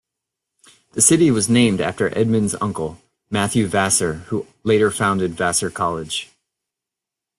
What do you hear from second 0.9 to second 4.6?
The city was named after Edmund's uncle, Matthew Vassar, who